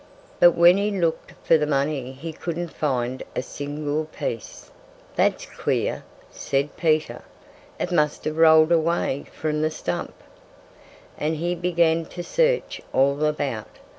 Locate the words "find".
2.73-3.21